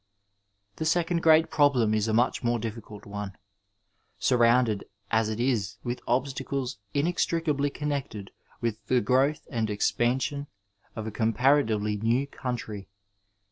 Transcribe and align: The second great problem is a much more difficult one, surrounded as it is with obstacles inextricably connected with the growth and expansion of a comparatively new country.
The 0.77 0.85
second 0.85 1.21
great 1.21 1.51
problem 1.51 1.93
is 1.93 2.07
a 2.07 2.11
much 2.11 2.43
more 2.43 2.57
difficult 2.57 3.05
one, 3.05 3.33
surrounded 4.17 4.85
as 5.11 5.29
it 5.29 5.39
is 5.39 5.77
with 5.83 6.01
obstacles 6.07 6.79
inextricably 6.95 7.69
connected 7.69 8.31
with 8.61 8.83
the 8.87 8.99
growth 8.99 9.45
and 9.51 9.69
expansion 9.69 10.47
of 10.95 11.05
a 11.05 11.11
comparatively 11.11 11.97
new 11.97 12.25
country. 12.25 12.87